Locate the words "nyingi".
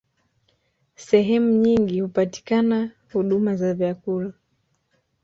1.55-2.01